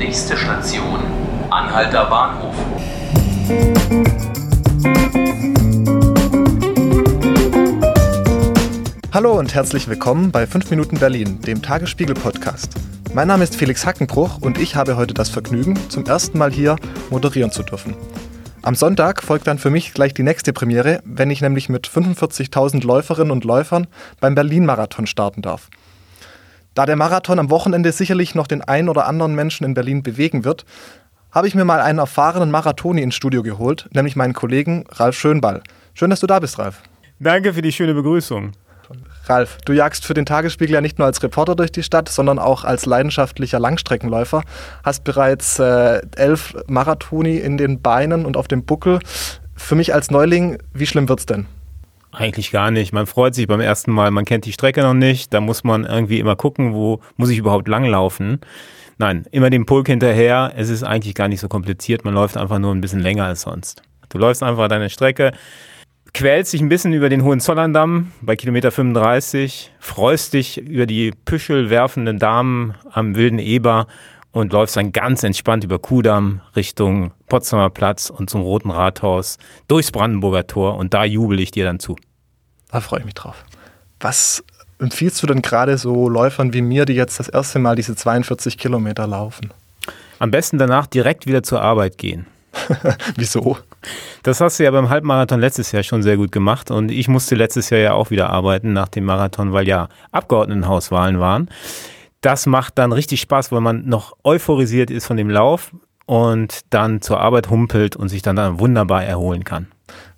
[0.00, 0.98] Nächste Station,
[1.50, 2.54] Anhalter Bahnhof.
[9.12, 12.72] Hallo und herzlich willkommen bei 5 Minuten Berlin, dem Tagesspiegel-Podcast.
[13.12, 16.76] Mein Name ist Felix Hackenbruch und ich habe heute das Vergnügen, zum ersten Mal hier
[17.10, 17.94] moderieren zu dürfen.
[18.62, 22.86] Am Sonntag folgt dann für mich gleich die nächste Premiere, wenn ich nämlich mit 45.000
[22.86, 23.86] Läuferinnen und Läufern
[24.18, 25.68] beim Berlin-Marathon starten darf.
[26.74, 30.44] Da der Marathon am Wochenende sicherlich noch den einen oder anderen Menschen in Berlin bewegen
[30.44, 30.64] wird,
[31.32, 35.62] habe ich mir mal einen erfahrenen Marathoni ins Studio geholt, nämlich meinen Kollegen Ralf Schönball.
[35.94, 36.82] Schön, dass du da bist, Ralf.
[37.18, 38.52] Danke für die schöne Begrüßung.
[39.26, 42.38] Ralf, du jagst für den Tagesspiegel ja nicht nur als Reporter durch die Stadt, sondern
[42.38, 44.42] auch als leidenschaftlicher Langstreckenläufer.
[44.82, 48.98] Hast bereits äh, elf Marathoni in den Beinen und auf dem Buckel.
[49.54, 51.46] Für mich als Neuling, wie schlimm wird's denn?
[52.12, 52.92] Eigentlich gar nicht.
[52.92, 55.84] Man freut sich beim ersten Mal, man kennt die Strecke noch nicht, da muss man
[55.84, 58.40] irgendwie immer gucken, wo muss ich überhaupt langlaufen.
[58.98, 60.52] Nein, immer den Pulk hinterher.
[60.56, 63.42] Es ist eigentlich gar nicht so kompliziert, man läuft einfach nur ein bisschen länger als
[63.42, 63.82] sonst.
[64.08, 65.32] Du läufst einfach deine Strecke,
[66.12, 71.70] quälst dich ein bisschen über den Hohenzollerndamm bei Kilometer 35, freust dich über die Püschel
[71.70, 73.86] werfenden Damen am Wilden Eber
[74.32, 79.90] und läufst dann ganz entspannt über Kudamm Richtung Potsdamer Platz und zum Roten Rathaus durchs
[79.90, 81.96] Brandenburger Tor und da jubel ich dir dann zu.
[82.70, 83.44] Da freue ich mich drauf.
[83.98, 84.44] Was
[84.78, 88.56] empfiehlst du denn gerade so Läufern wie mir, die jetzt das erste Mal diese 42
[88.56, 89.52] Kilometer laufen?
[90.18, 92.26] Am besten danach direkt wieder zur Arbeit gehen.
[93.16, 93.58] Wieso?
[94.22, 97.34] Das hast du ja beim Halbmarathon letztes Jahr schon sehr gut gemacht und ich musste
[97.34, 101.48] letztes Jahr ja auch wieder arbeiten nach dem Marathon, weil ja Abgeordnetenhauswahlen waren.
[102.20, 105.74] Das macht dann richtig Spaß, weil man noch euphorisiert ist von dem Lauf
[106.06, 109.68] und dann zur Arbeit humpelt und sich dann, dann wunderbar erholen kann.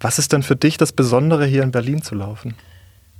[0.00, 2.54] Was ist denn für dich das Besondere, hier in Berlin zu laufen?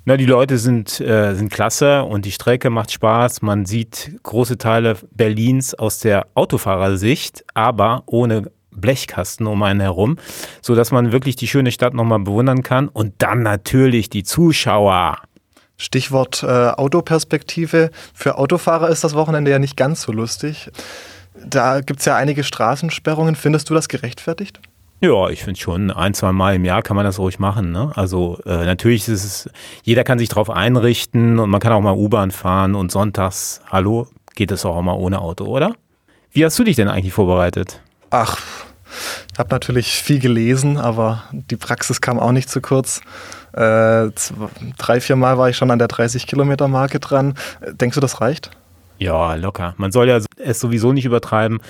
[0.06, 3.40] Na, die Leute sind, äh, sind klasse und die Strecke macht Spaß.
[3.40, 10.18] Man sieht große Teile Berlins aus der Autofahrersicht, aber ohne Blechkasten um einen herum,
[10.60, 12.88] so dass man wirklich die schöne Stadt nochmal bewundern kann.
[12.88, 15.18] Und dann natürlich die Zuschauer.
[15.76, 17.90] Stichwort äh, Autoperspektive.
[18.14, 20.70] Für Autofahrer ist das Wochenende ja nicht ganz so lustig.
[21.44, 23.34] Da gibt es ja einige Straßensperrungen.
[23.34, 24.60] Findest du das gerechtfertigt?
[25.00, 27.72] Ja, ich finde schon, ein, zwei Mal im Jahr kann man das ruhig machen.
[27.72, 27.92] Ne?
[27.94, 29.50] Also äh, natürlich ist es,
[29.82, 34.08] jeder kann sich darauf einrichten und man kann auch mal U-Bahn fahren und sonntags, hallo,
[34.34, 35.74] geht es auch mal ohne Auto, oder?
[36.32, 37.80] Wie hast du dich denn eigentlich vorbereitet?
[38.10, 38.40] Ach,
[39.32, 43.02] ich habe natürlich viel gelesen, aber die Praxis kam auch nicht zu kurz.
[43.54, 44.10] Äh,
[44.78, 47.34] drei, vier Mal war ich schon an der 30-Kilometer-Marke dran.
[47.72, 48.50] Denkst du, das reicht?
[48.98, 49.74] Ja, locker.
[49.76, 51.60] Man soll ja es sowieso nicht übertreiben.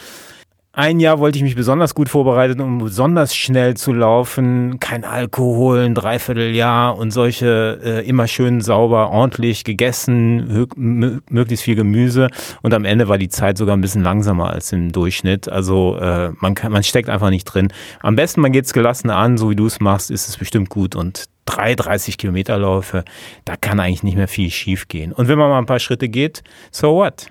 [0.77, 4.81] Ein Jahr wollte ich mich besonders gut vorbereiten, um besonders schnell zu laufen.
[4.81, 12.29] Kein Alkohol, ein Dreivierteljahr und solche äh, immer schön sauber, ordentlich gegessen, möglichst viel Gemüse.
[12.63, 15.49] Und am Ende war die Zeit sogar ein bisschen langsamer als im Durchschnitt.
[15.49, 17.73] Also äh, man, kann, man steckt einfach nicht drin.
[18.01, 20.71] Am besten, man geht es gelassen an, so wie du es machst, ist es bestimmt
[20.71, 20.97] gut.
[20.97, 23.05] Und drei 30 Kilometer Läufe,
[23.45, 25.13] da kann eigentlich nicht mehr viel schief gehen.
[25.13, 27.27] Und wenn man mal ein paar Schritte geht, so what?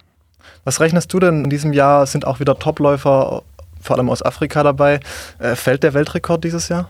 [0.63, 1.46] Was rechnest du denn?
[1.46, 3.44] In diesem Jahr sind auch wieder Topläufer,
[3.81, 5.00] vor allem aus Afrika dabei.
[5.40, 6.90] Äh, fällt der Weltrekord dieses Jahr?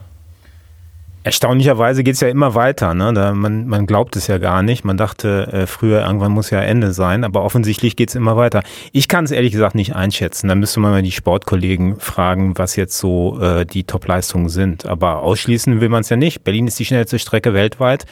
[1.24, 2.94] Erstaunlicherweise geht es ja immer weiter.
[2.94, 3.14] Ne?
[3.14, 4.84] Da man, man glaubt es ja gar nicht.
[4.84, 8.62] Man dachte äh, früher, irgendwann muss ja Ende sein, aber offensichtlich geht es immer weiter.
[8.92, 10.50] Ich kann es ehrlich gesagt nicht einschätzen.
[10.50, 14.86] Da müsste man mal die Sportkollegen fragen, was jetzt so äh, die Topleistungen sind.
[14.86, 16.44] Aber ausschließen will man es ja nicht.
[16.44, 18.06] Berlin ist die schnellste Strecke weltweit.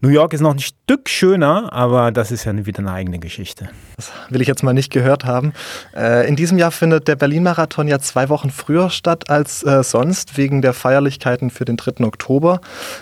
[0.00, 3.68] New York ist noch ein Stück schöner, aber das ist ja wieder eine eigene Geschichte.
[3.96, 5.52] Das will ich jetzt mal nicht gehört haben.
[5.92, 10.38] Äh, in diesem Jahr findet der Berlin-Marathon ja zwei Wochen früher statt als äh, sonst,
[10.38, 12.04] wegen der Feierlichkeiten für den 3.
[12.04, 12.60] Oktober.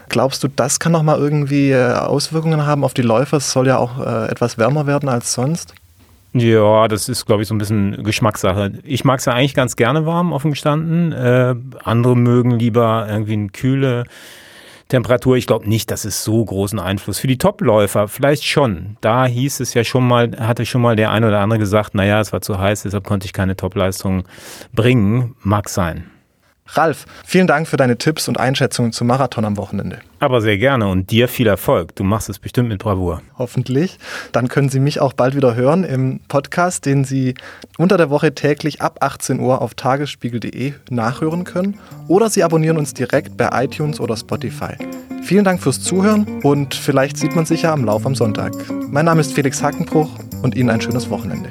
[0.09, 3.37] Glaubst du, das kann noch mal irgendwie äh, Auswirkungen haben auf die Läufer?
[3.37, 5.75] Es soll ja auch etwas wärmer werden als sonst.
[6.33, 8.73] Ja, das ist, glaube ich, so ein bisschen Geschmackssache.
[8.85, 11.13] Ich mag es ja eigentlich ganz gerne warm, offen gestanden.
[11.85, 14.05] Andere mögen lieber irgendwie eine kühle
[14.89, 15.37] Temperatur.
[15.37, 18.97] Ich glaube nicht, dass es so großen Einfluss für die Topläufer vielleicht schon.
[19.01, 22.21] Da hieß es ja schon mal, hatte schon mal der eine oder andere gesagt, naja,
[22.21, 24.25] es war zu heiß, deshalb konnte ich keine Topleistung
[24.73, 25.35] bringen.
[25.43, 26.11] Mag sein.
[26.69, 30.01] Ralf, vielen Dank für deine Tipps und Einschätzungen zum Marathon am Wochenende.
[30.19, 31.95] Aber sehr gerne und dir viel Erfolg.
[31.95, 33.23] Du machst es bestimmt mit Bravour.
[33.39, 33.99] Hoffentlich.
[34.33, 37.35] Dann können Sie mich auch bald wieder hören im Podcast, den Sie
[37.79, 41.79] unter der Woche täglich ab 18 Uhr auf tagesspiegel.de nachhören können.
[42.09, 44.75] Oder Sie abonnieren uns direkt bei iTunes oder Spotify.
[45.23, 48.53] Vielen Dank fürs Zuhören und vielleicht sieht man sich ja am Lauf am Sonntag.
[48.89, 50.11] Mein Name ist Felix Hackenbruch
[50.43, 51.49] und Ihnen ein schönes Wochenende.